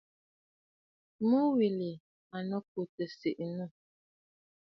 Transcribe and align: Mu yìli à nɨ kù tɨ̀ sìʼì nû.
Mu 1.29 1.39
yìli 1.57 1.91
à 2.35 2.37
nɨ 2.49 2.57
kù 2.71 2.79
tɨ̀ 2.95 3.07
sìʼì 3.17 3.45
nû. 3.57 3.65